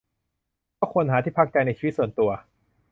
[0.79, 2.29] ก็ควรหาที่พักใจในชีวิตส่วนตัว